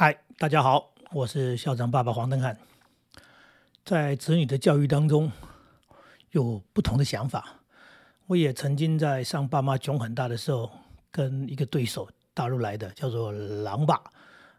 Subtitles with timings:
[0.00, 2.56] 嗨，大家好，我是校长爸爸黄登汉。
[3.84, 5.28] 在子女的教育当中，
[6.30, 7.44] 有不同的想法。
[8.28, 10.70] 我也曾经在上爸妈囧很大的时候，
[11.10, 14.00] 跟一个对手，大陆来的，叫做狼爸。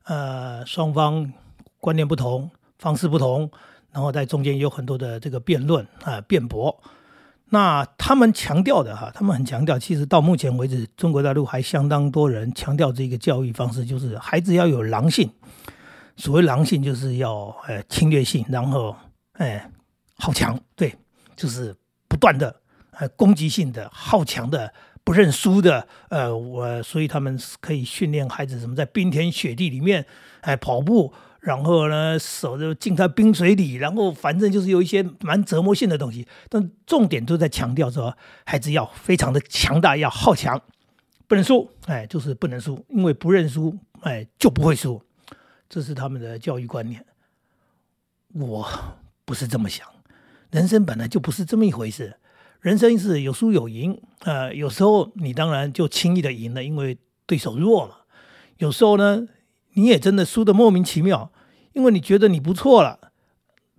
[0.03, 1.31] 呃，双方
[1.79, 3.49] 观念不同，方式不同，
[3.93, 6.77] 然后在中间有很多的这个辩论啊、辩驳。
[7.51, 15.27] 那他们强调的哈，他们很强调，其实到目前为止，中国大陆还相当多人强调这个教育方式，就是孩子要有狼性。
[16.15, 18.95] 所谓狼性，就是要呃侵略性，然后
[19.33, 19.69] 哎
[20.17, 20.95] 好强，对，
[21.35, 21.75] 就是
[22.07, 22.55] 不断的
[22.91, 24.71] 呃攻击性的、好强的、
[25.03, 25.87] 不认输的。
[26.09, 30.05] 呃，我所以他们可以训练孩子什么，在冰天雪地里面
[30.41, 31.11] 哎跑步。
[31.39, 40.61] 然后呢，手就浸在冰水里，然后反正就是有一些蛮折磨性的东西，但重点都在强调说，孩子要非常的强大，要好强，
[41.27, 45.01] 不能输，哎，就是不能输，因为不认输，哎，就不会输，
[45.69, 47.05] 这是他们的教育观念。
[48.33, 48.67] 我
[49.23, 49.87] 不是这么想，
[50.51, 52.17] 人生本来就不是这么一回事，
[52.59, 57.95] 人生是有输有赢，呃，有时候你当然就轻易的赢了，因为对手弱嘛，
[58.57, 59.25] 有时候呢。
[59.73, 61.31] 你也真的输的莫名其妙，
[61.73, 63.11] 因为你觉得你不错了，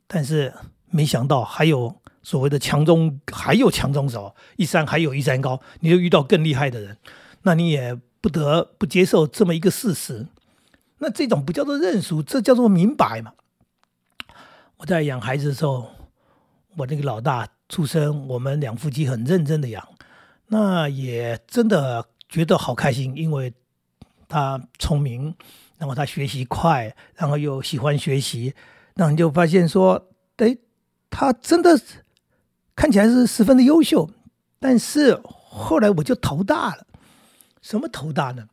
[0.06, 0.54] 但是
[0.88, 6.96] 没想到还有所谓的强中还有强中手，一山还有一山高，你就遇到更厉害的人，
[7.42, 10.28] 那你也不得不接受这么一个事实。
[10.98, 13.32] 那这种不叫做认输，这叫做明白嘛。
[14.76, 15.88] 我在养孩子的时候，
[16.76, 19.86] 我那个老大出生，我们两夫妻很认真的养，
[20.46, 23.52] 那也真的觉得好开心，因为
[24.28, 25.34] 他聪明。
[25.80, 28.54] 然后他学习快，然后又喜欢学习，
[28.96, 30.06] 那你就发现说，
[30.36, 30.58] 哎，
[31.08, 31.80] 他真的
[32.76, 34.10] 看起来是十分的优秀。
[34.58, 36.86] 但是后来我就头大了，
[37.62, 38.46] 什么头大呢？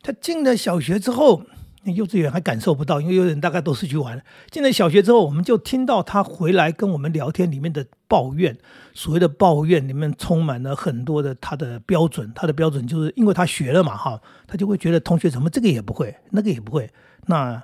[0.00, 1.42] 他进了小学之后。
[1.82, 4.22] 那幼稚园还感受不到，因为幼稚园大概都是去玩。
[4.50, 8.56] 进了小学之后，我们就听到他回来跟我们聊天里面的抱怨。
[8.92, 16.90] 所谓的抱怨里面充满了很多的他的标准，他的标准就是因为他学了嘛，哈，他就会觉得同学怎么这个也不会，那个也不会，
[17.26, 17.62] 那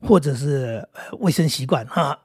[0.00, 0.86] 或者是
[1.18, 2.20] 卫生习惯哈，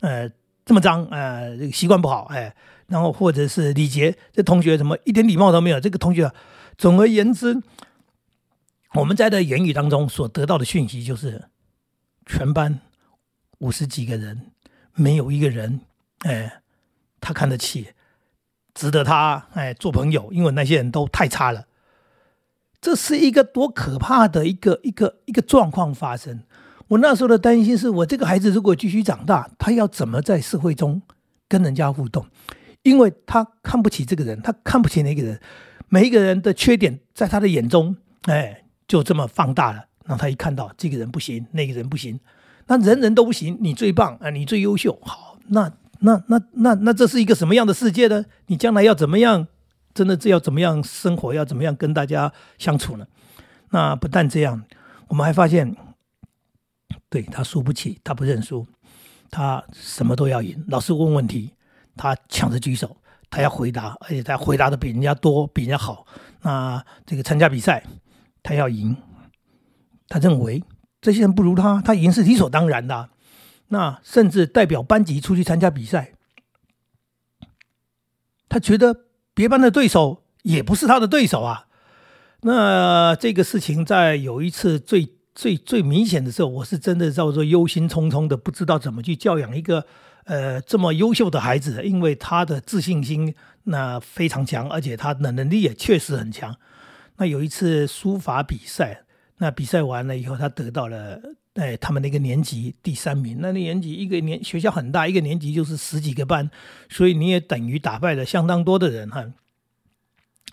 [0.00, 0.28] 呃，
[0.64, 2.52] 这么脏，呃，这个习惯不好，哎，
[2.88, 5.78] 然后或者是礼节，这同学怎么一点礼貌都没有？
[5.78, 6.32] 这个同学，
[6.76, 7.62] 总而言之。
[8.96, 11.44] 我们在的言语当中所得到的讯息就是，
[12.24, 12.80] 全班
[13.58, 14.52] 五十几个人
[14.94, 15.80] 没有一个人，
[16.20, 16.62] 哎，
[17.20, 17.88] 他看得起，
[18.72, 21.66] 值得他哎做朋友，因为那些人都太差了。
[22.80, 26.42] 这是一个多可怕的一个一个一个状况发生。
[26.88, 31.02] 我那时候的担心是我这个孩子如果继续长大，他要怎么在社会中
[31.46, 32.26] 跟人家互动？
[32.82, 35.38] 因为他看不起这个人，他看不起那个人，
[35.88, 38.62] 每一个人的缺点在他的眼中，哎。
[38.88, 42.20] 就这么放大了，让他一看到这个人不行，那个人不行，
[42.66, 48.24] 那人人都不行，你最棒啊，你最优秀，好，那那那那那这是一个什么样的世界呢？
[48.46, 49.48] 你将来要怎么样？
[49.94, 51.32] 真的这要怎么样生活？
[51.32, 53.06] 要怎么样跟大家相处呢？
[53.70, 54.62] 那不但这样，
[55.08, 55.74] 我们还发现，
[57.08, 58.66] 对他输不起，他不认输，
[59.30, 60.62] 他什么都要赢。
[60.68, 61.54] 老师问问题，
[61.96, 62.96] 他抢着举手，
[63.30, 66.06] 他要回答，而且他回答的比人家多，比人家好。
[66.42, 67.82] 那这个参加比赛。
[68.46, 68.96] 他要赢，
[70.06, 70.62] 他认为
[71.00, 73.08] 这些人不如他，他赢是理所当然的。
[73.70, 76.12] 那甚至代表班级出去参加比赛，
[78.48, 81.66] 他觉得别班的对手也不是他的对手啊。
[82.42, 89.84] 那这个事情在有一次最最最明显的时候，我是真的叫做忧心忡忡的，不知道怎么去教养一个
[90.26, 96.54] 呃这么优秀的孩子，因为他的自信心那非常强，而且他的能力也确实很强。
[97.18, 99.04] 那有一次书法比赛，
[99.38, 101.20] 那比赛完了以后，他得到了
[101.54, 103.38] 哎他们那个年级第三名。
[103.40, 106.50] 那年级一个年学校很大，一个年级就是十几个班，
[106.88, 109.32] 所以你也等于打败了相当多的人哈。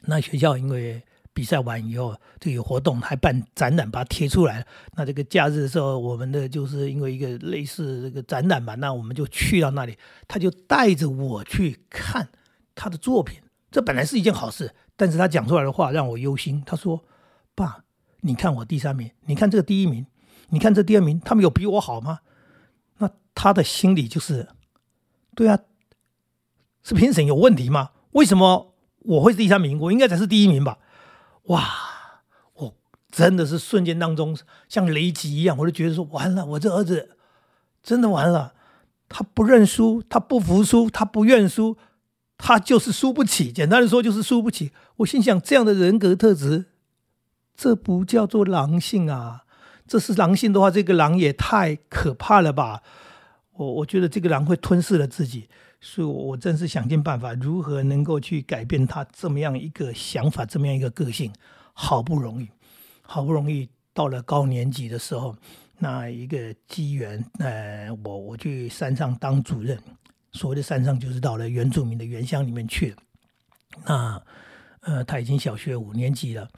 [0.05, 1.01] 那学校因为
[1.33, 4.65] 比赛完以后，这个有活动还办展览，把它贴出来。
[4.95, 12.29] 那这个假日的时候，我们的就是因为一个类似这个展览嘛，那我们就去到那里，他就带着我去看
[12.75, 13.39] 他的作品。
[13.71, 14.71] 这本来是一件好事。
[14.95, 16.63] 但是他讲出来的话让我忧心。
[16.65, 17.03] 他说
[17.55, 17.83] ：“爸，
[18.21, 20.05] 你看我第三名，你看这个第一名，
[20.49, 22.19] 你看这第二名，他们有比我好吗？”
[22.99, 24.49] 那他的心里就是：
[25.35, 25.59] 对啊，
[26.83, 27.91] 是评审有问题吗？
[28.11, 29.79] 为什么我会是第三名？
[29.79, 30.77] 我应该才是第一名吧？
[31.43, 31.63] 哇！
[32.53, 32.75] 我
[33.11, 34.37] 真的是瞬间当中
[34.69, 37.17] 像雷击一样，我就觉得说：完了，我这儿子
[37.81, 38.53] 真的完了。
[39.09, 41.77] 他不认输，他不服输，他不愿输。
[42.45, 44.73] 他就是输不起，简单的说就是输不起。
[44.97, 46.65] 我心想，这样的人格特质，
[47.55, 49.45] 这不叫做狼性啊，
[49.87, 52.83] 这是狼性的话，这个狼也太可怕了吧！
[53.53, 55.47] 我我觉得这个狼会吞噬了自己，
[55.79, 61.31] 所以我真是想尽办法，如何能够去改变他这么样一个想法，这么样一个个性，
[61.71, 62.49] 好不容易，
[63.03, 65.33] 好不容易到了高年级的时候，
[65.77, 69.79] 那一个机缘，呃，我我去山上当主任，
[70.33, 72.95] 所谓的山上就是到了原住民的原乡里面去，
[73.85, 74.21] 那
[74.81, 76.49] 呃，他已经小学五年级了。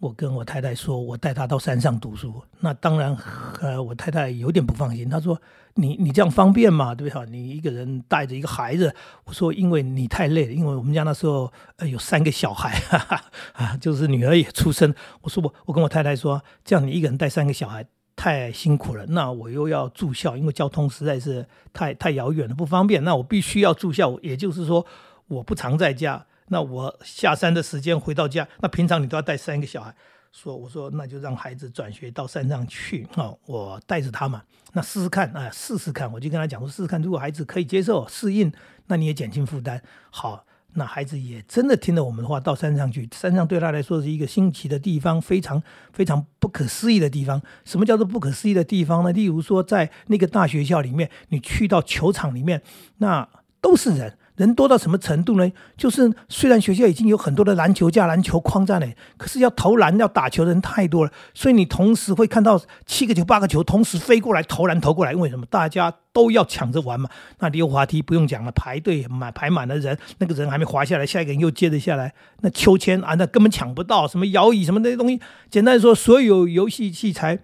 [0.00, 2.42] 我跟我太太说，我带他到山上读书。
[2.60, 3.16] 那当然，
[3.62, 5.08] 呃，我太太有点不放心。
[5.08, 5.40] 她说
[5.76, 6.94] ：“你你这样方便吗？
[6.94, 7.26] 对不对？
[7.30, 8.94] 你一个人带着一个孩子。”
[9.24, 13.24] 我说：“因为你太累了，因为我们家那时候呃有三个小孩，哈哈
[13.54, 14.94] 啊，就是女儿也出生。
[15.22, 19.04] 我说我我跟我太太说，这样你一个人带三个小孩太辛苦了。
[19.06, 23.02] 那我又要住校，因为交通实在是太太遥远了，不方便。
[23.04, 24.86] 那我必须要住校，也就是说
[25.28, 29.94] 我不常在家。”那我下山的时间回到家，那平常你都要带三个小孩，
[30.30, 34.42] 说我说那就让孩子转学到山上去啊，我带着他嘛，
[34.74, 38.52] 那试试看啊，试试看，我就跟他讲说试试看，如果孩子可以接受适应，
[38.88, 39.82] 那你也减轻负担。
[40.10, 40.44] 好，
[40.74, 45.62] 那孩子也真的听了我们的话，到山上去，山上对他来说是一个新奇的地方，非常
[45.92, 47.40] 非常不可思议的地方。
[47.64, 49.12] 什么叫做不可思议的地方呢？
[49.12, 52.62] 例如说在那个大学校里面，你去到球场里面，
[52.98, 53.28] 那
[53.60, 54.18] 都是人。
[54.36, 55.48] 人多到什么程度呢？
[55.76, 65.14] 就是虽然学校已经有很多的篮球架、篮球框在那，可是要投篮、要打球的人太多了，所以你同时会看到七个球、八个球同时飞过来投篮投过来。
[65.14, 65.46] 为什么？
[65.46, 67.08] 大家都要抢着玩嘛。
[67.38, 72.12] 那溜滑梯不用讲了，排队满排满了人，那个人还没滑下来，下一个人又接着下来。
[72.40, 74.08] 那秋千啊，那根本抢不到。
[74.08, 77.38] 什么摇椅什么那些东西，简单说，所有游戏器材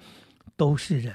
[0.56, 1.14] 都是人，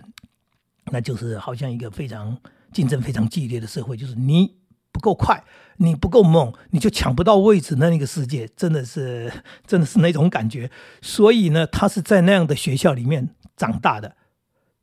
[0.94, 2.38] 那就是好像一个非常
[2.72, 4.56] 竞争非常激烈的社会，就是你。
[4.95, 5.44] 不够快，
[5.75, 7.75] 你不够猛，你就抢不到位置。
[7.77, 9.30] 那那个世界真的是，
[9.68, 10.71] 真的是那种感觉。
[11.01, 14.15] 所以呢，他是在那样的学校里面长大的。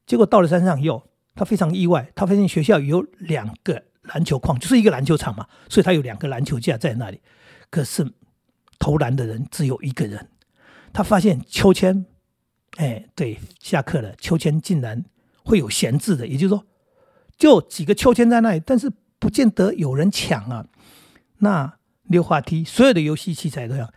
[0.04, 7.22] 结果到了山上以后，他非常意外，他发现学校有两个篮球框，就是一个篮球场嘛，所以他有两个篮球架在那里。
[7.70, 8.06] 可是
[8.78, 10.28] 投篮的人只有一个人。
[10.92, 12.04] 他发现秋千，
[12.76, 15.02] 哎，对，下课了，秋千竟然
[15.42, 16.66] 会有闲置的，也就是说，
[17.38, 18.92] 就几个秋千在那里，但是。
[19.22, 20.66] 不见得有人抢啊！
[21.38, 23.88] 那溜滑梯，所有的游戏器材都要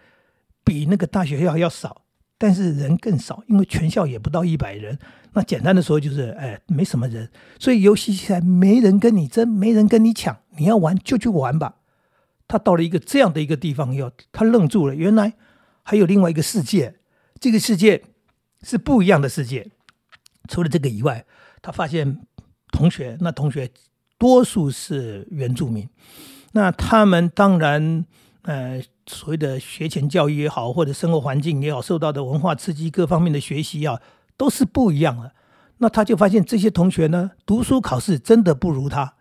[0.64, 2.04] 比那个大学校要少，
[2.38, 5.00] 但是人更少，因为全校也不到一百人。
[5.34, 11.78] 那简单的说就是，哎，没什么人，所以游戏器材没人跟你争，没人跟你抢，你要玩就去玩吧。
[12.48, 15.34] 他到了一个这样的一个地方以后，他愣住了，原来
[15.82, 16.98] 还有另外一个世界，
[17.40, 18.04] 这个世界
[18.62, 19.72] 是不一样的世界。
[20.48, 21.26] 除了这个以外，
[21.64, 22.20] 他发现
[22.72, 23.72] 同学，那同学。
[24.18, 25.90] 多数是原住民，
[26.54, 28.06] 那他们当然，
[28.44, 34.02] 呃，所谓的学前教育也好，或者生活环境也好，受到的文化刺激各方面的学习啊，
[34.38, 35.34] 都是不一样的。
[35.80, 39.16] 那他就发现这些同学呢，读书考试真的不如他，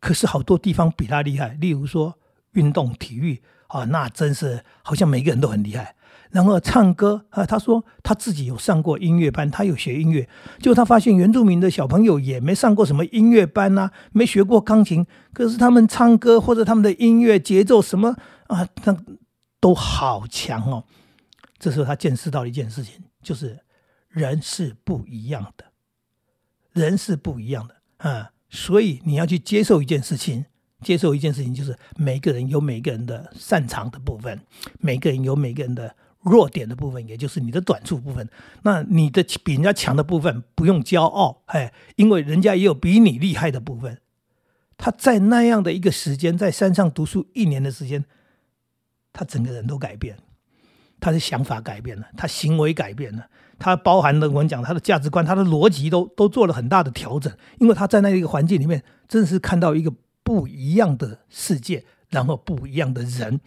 [0.00, 2.18] 可是好多地方比他厉害，例如说
[2.52, 3.42] 运动体育
[3.74, 5.96] 啊，那真是好像每个人都很厉害。
[6.30, 10.28] 然后唱歌啊，他说他自己有上过音乐班，他有学音乐。
[10.60, 18.16] 就他发现原住民的小朋友也没上过什么音乐班呐，没学过钢琴，可是他们唱歌或者他们的音乐节奏什么
[18.46, 18.96] 啊，他
[19.58, 20.84] 都好强哦。
[21.58, 23.58] 这时候他见识到了一件事情，就是
[24.08, 25.64] 人是不一样的，
[26.72, 28.30] 人是不一样的啊。
[28.50, 30.46] 所以你要去接受一件事情，
[30.84, 34.38] 接受一件事情，就是每个人有每个人的擅长的部分，
[34.78, 35.96] 每个人有每个人的。
[36.24, 38.26] 弱点的部分，也就是你的短处部分。
[38.62, 43.98] 那你的比人家强的部分，不用骄傲，哎，因为人家也有比你厉害的部分。
[44.78, 48.06] 他在那样的一个时间，在山上读书一年的时间，
[49.12, 50.16] 他整个人都改变，
[50.98, 53.26] 他的想法改变了，他行为改变了，
[53.58, 57.30] 他包含了我们讲他的价值观，他的逻辑都都做了很大的调整。
[57.58, 59.92] 因为他在那一个环境里面，真是看到一个
[60.24, 63.40] 不一样的世界，然后不一样的人，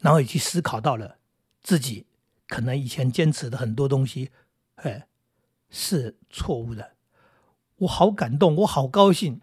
[0.00, 1.16] 然后也去思考到了。
[1.62, 2.06] 自己
[2.48, 4.30] 可能以前坚持的很多东西，
[4.74, 5.06] 哎，
[5.70, 6.90] 是错误的。
[7.76, 9.40] 我好感动，我好高兴。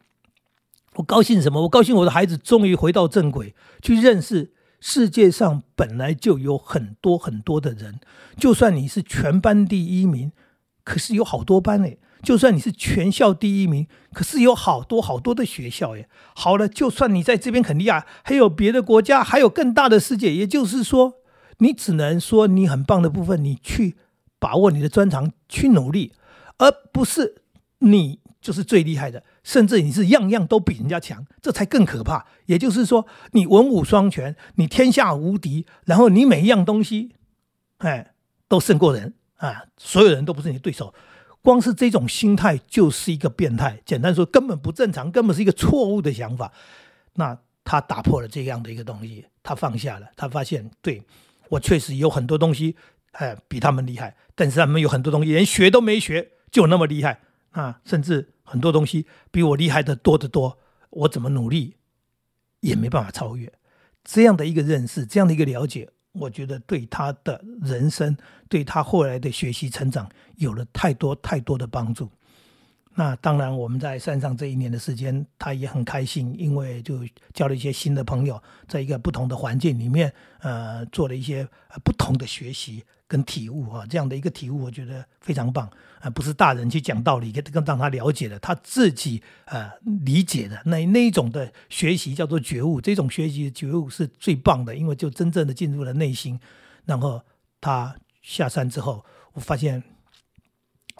[0.95, 1.61] 我高兴什么？
[1.61, 7.99] 我高兴我的孩子终于回到正轨，去认识世界上本来就有很多很多的人。
[8.35, 10.31] 就算你是全班第一名，
[10.87, 11.97] 可是有好多班哎。
[12.23, 16.09] 就算你是全校第一名，可是有好多好多的学校耶。
[16.35, 20.33] 好了，就算你在这边肯尼亚，还有别的国家，还有更大的世界。
[20.33, 21.15] 也就是说。
[21.59, 23.97] 你只能说你很棒的部分，你去
[24.37, 26.13] 把握你的专长，去努力，
[26.59, 27.41] 而不是
[27.79, 32.27] 你就是最厉害的，甚至你是样样都比人家强，这才更可怕。
[32.45, 37.15] 也就是说，你文武双全，你天下无敌，然后你每一样东西，
[37.79, 38.13] 哎，
[38.47, 40.93] 都胜过人啊，所有人都不是你的对手。
[41.41, 43.81] 光是这种心态就是一个变态。
[43.85, 46.51] 简单说，根本不正常，根本是一个错误的想法。
[47.13, 51.01] 那他打破了这样的一个东西，他放下了，他发现，对
[51.49, 52.75] 我确实有很多东西，
[53.11, 54.15] 哎，比他们厉害。
[54.35, 57.79] 但是他们有很多东西连学都没学，就那么厉害啊！
[57.85, 61.75] 甚至很多东西比我厉害的多得多，我怎么努力
[62.59, 63.51] 也没办法超越。
[64.03, 65.89] 这样的一个认识，这样的一个了解。
[66.19, 68.15] 我觉得对他的人生，
[68.49, 72.09] 对他后来的学习成长，有了太多太多的帮助。
[72.95, 81.47] 那当然，我们在山上这一年的时间，他也很开心，因为就交了一些新的朋友，在一个不同的环境里面，呃，做了一些
[81.83, 82.83] 不同的学习。
[83.07, 85.69] 跟体悟啊，这样的一个体悟，我觉得非常棒
[86.01, 86.09] 啊！
[86.09, 89.71] 不是大人去讲道理，跟跟让他了解的，他自己呃
[90.05, 92.81] 理解的那那一种的学习叫做觉悟。
[92.81, 96.37] 这种学习觉悟是最棒的，因为就真正的进入了内心。
[96.83, 97.21] 然后
[97.61, 99.81] 他下山之后，我发现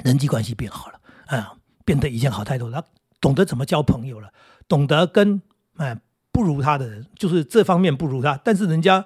[0.03, 2.71] 人际关系变好了啊，变得以前好太多。
[2.71, 2.81] 他
[3.19, 4.31] 懂得怎么交朋友了，
[4.69, 5.41] 懂得跟
[5.75, 5.99] 哎
[6.31, 9.05] 不如他的人，就是这方面不如他，但是人家。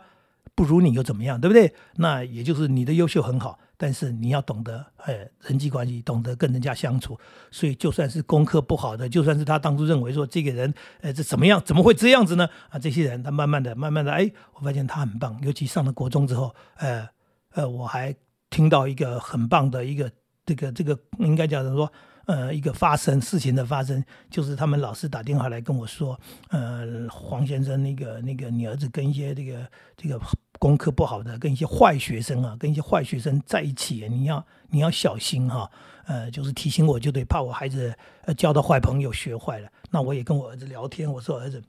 [0.56, 1.74] 不如你又怎么样，对不对？
[1.96, 7.18] 那也就是你的优秀很好，但是你要懂得，哎，人际关系，懂得跟人家相处。
[7.50, 12.48] 所以就算是功课不好的，就算是他当初认为说这个人，呃，这怎么样，怎么会这样子呢？
[12.70, 15.40] 啊，这些人他慢慢的、慢慢的，哎，我发现他很棒。
[15.42, 17.08] 尤其上了国中之后，呃，
[17.54, 18.16] 呃，我还
[18.50, 20.12] 听到一个很棒的一个
[20.46, 21.92] 这个这个应该叫做说。
[22.26, 30.20] 呃，一个发生事情的发生，就是他们老师打电话来跟我说，呃，黄先生，那个那个你儿子跟一些这个这个
[30.60, 35.70] 功课不好的，跟一些坏学生啊，跟一些坏学生在一起，你要你要小心哈。
[36.06, 37.94] 呃，就是提醒我，就得怕我孩子
[38.26, 39.70] 呃交到坏朋友，学坏了。
[39.92, 41.62] 那我也跟我儿子聊天，我说儿子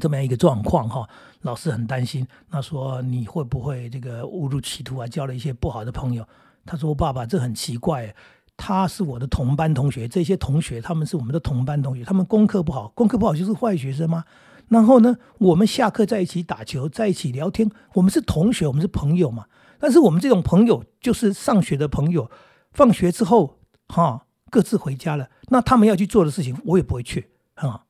[0.00, 1.08] 这么样一个状况哈，
[1.42, 2.26] 老师很担心。
[2.50, 6.26] 那说你会不会这个误入歧途啊，交了一些不好的朋友？
[6.64, 8.14] 他说爸爸，这很奇怪。
[8.56, 14.24] 他是我的同班同学，这些同学他们是我们的同班同学，他们功课不好，功课不好就是坏学生吗？
[14.68, 19.46] 然后呢，我们下课在一起打球，在一起聊天，我们是同学，我们是朋友嘛。
[19.78, 22.30] 但是我们这种朋友就是上学的朋友，
[22.72, 23.58] 放学之后
[23.88, 27.84] 哈各自回家了，那他们要去做的事情我也不会去啊，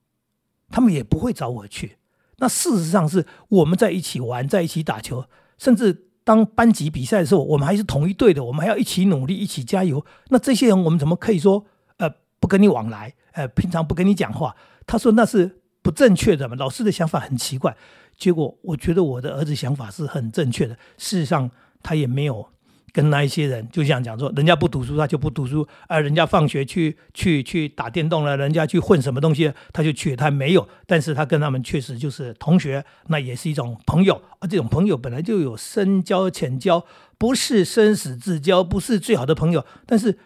[0.68, 1.98] 他们也不会找我去。
[2.38, 6.05] 那事实上是我们在一起玩，在一起打球，甚至。
[6.26, 10.04] 当班级比赛的时候，我们还是同一队的，我们还要一起努力，一起加油。
[10.30, 11.64] 那这些人，我们怎么可以说，
[11.98, 14.56] 呃，不跟你往来，呃，平常不跟你讲话？
[14.88, 16.56] 他说那是不正确的嘛。
[16.56, 17.76] 老师的想法很奇怪，
[18.18, 20.74] 结果我觉得我的儿子想法是很正确的。
[20.98, 21.48] 事实上，
[21.80, 22.48] 他也没有。
[22.96, 30.16] 跟那一些人就像讲说，人家不读书，他就不读书；而人家放学去去去打电动了，人家去混什么东西，他就去。
[30.16, 34.22] 他没有，但是他跟他们确实就是同学，那也是一种朋友。
[34.40, 36.86] 而这种朋友本来就有深交浅交，
[37.18, 39.66] 不是生死之交，不是最好的朋友。
[39.84, 40.18] 但是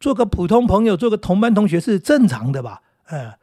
[0.00, 2.82] 做个普通朋友，做个同班同学是正常的吧？
[3.04, 3.38] 哎，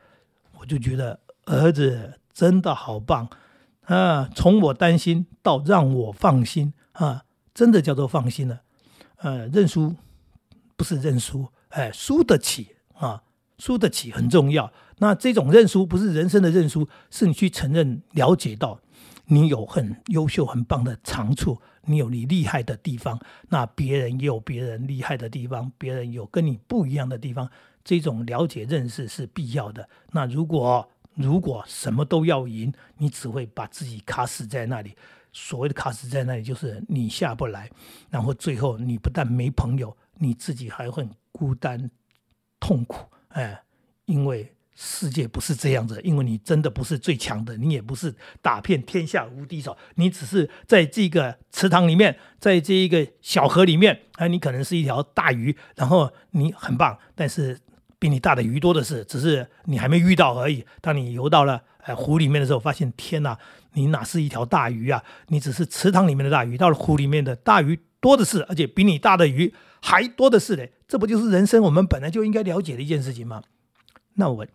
[0.60, 3.30] 我就觉得儿子真的好棒
[3.86, 4.28] 啊！
[4.36, 7.24] 从我担心到让我放心啊！
[7.60, 8.62] 真的叫做放心了，
[9.18, 9.94] 呃，认输
[10.78, 13.22] 不是认输，哎，输得起啊，
[13.58, 14.72] 输得起很重要。
[15.00, 18.80] 那这种认输不是人生的认输，是你去承认、了解到
[19.26, 27.52] 你有很优秀、很棒的长处，你有你厉害的地方，那别人也有别人厉害的地方，别人有跟你不一样的地方。
[27.84, 29.90] 这种了解、认识是必要的。
[30.14, 34.96] 那如果如果什么都要赢，你只会把自己卡死在那里。
[35.32, 37.70] 所谓的卡死在那里，就是你下不来，
[38.10, 41.90] 然后最后你不但没朋友，你自己还会孤单、
[42.60, 43.10] 痛苦。
[43.30, 43.64] 哎，
[44.06, 57.60] 因为世界不是这样子，因为你真的不是最强的，你也不是打遍天下无敌手，你只是在这个池塘里面，在这一个小河里面，哎，你可能是一条大鱼，然后你很棒，但是
[58.00, 60.66] 比你大的鱼多的是，只是你还没遇到而已。
[60.82, 63.38] 当你游到了哎湖里面的时候，发现天哪！
[63.74, 65.04] 你哪是一条大鱼啊？
[65.28, 70.74] 你只是池塘里面的大鱼，到了湖里面的大鱼多的是，而且比你大的鱼还多的是嘞。
[70.88, 73.44] 这不就是人生我们本来就应该了解的一件事情吗？
[74.16, 74.48] 那我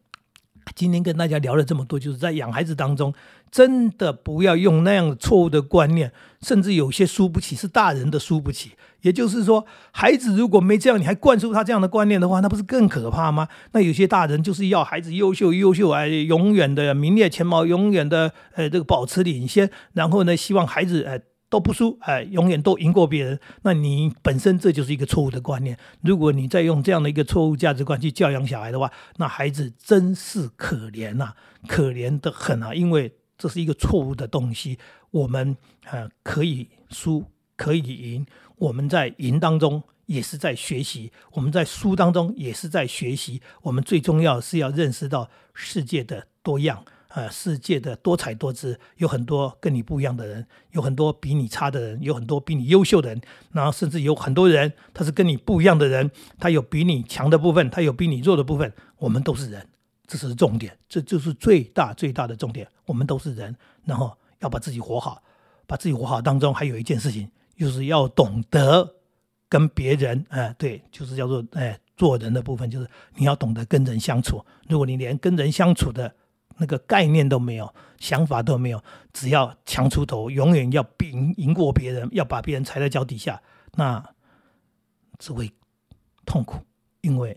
[0.75, 3.13] 今天跟大家聊了这么多，就是在养孩子当中，
[3.51, 8.73] 真的不要用那样错误的观念，甚至有些输不起是大人的输不起。
[9.03, 13.49] 也就是说，孩子如果没这样，你还灌输他这样的观念的话，那不是更可怕吗？
[13.73, 23.39] 那有些大人就是要孩子优秀，优秀哎，永远的名列前茅，永远的呃这个保持领先，然后呢，希望孩子哎都不输，哎，永远都赢过别人。
[23.63, 25.79] 那你本身这就是一个错误的观念。
[26.01, 31.33] 如果你再用这样的一个错误价值观去教养小孩的话，那孩子真是可怜呐，
[31.69, 34.79] 可怜的很啊，因为这是一个错误的东西。
[35.11, 37.25] 我们呃可以输，
[37.57, 38.27] 可以赢。
[38.57, 43.41] 我们在赢当中也是在学习，我们在书当中也是在学习。
[43.63, 53.21] 我们最重要是要认识到世界的多样，呃，世界的多彩多姿，有很多跟你不一样的人，有很多比你差的人，有很多比你优秀的人，
[53.53, 58.73] 然后甚至有很多人他是跟你不一样的人，他有比你强的部分，他有比你弱的部分。
[58.99, 59.65] 我们都是人，
[60.07, 62.67] 这是重点，这就是最大最大的重点。
[62.87, 65.23] 我们都是人，然后要把自己活好。
[65.67, 68.97] 把自己活好当中，还有一件事情，就是要懂得
[69.49, 74.45] 跟别人，哎，对，就是叫做哎做人的部分，就是你要懂得跟人相处。
[74.69, 76.15] 如果你连跟人相处的
[76.57, 78.83] 那个概念都没有，想法都没有，
[79.13, 83.43] 只要强出头，永远要赢赢过别人，要把别人踩在脚底下，
[83.75, 84.05] 那
[85.19, 85.53] 只会
[86.25, 86.59] 痛苦。
[87.01, 87.37] 因为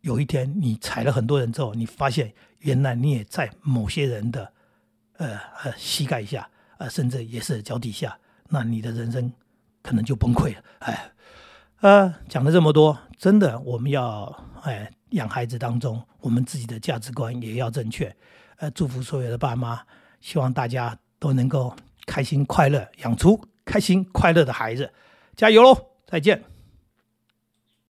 [0.00, 4.52] 有一天你踩了很多人之后，你发现原来你也在某些人的
[5.16, 6.48] 呃呃膝盖下。
[6.78, 9.30] 呃，甚至也是脚底下，那你的人生
[9.82, 10.62] 可能就崩溃了。
[10.78, 11.12] 哎，
[11.82, 18.16] 呃，讲了这么多，真的，我们要哎养孩子当中，我们自己的价值观也要正确。
[18.60, 19.80] 呃，祝福所有的爸妈，
[20.20, 21.74] 希望大家都能够
[22.06, 24.92] 开心快乐，养出开心快乐的孩子，
[25.34, 25.74] 加油喽！
[26.06, 26.49] 再见。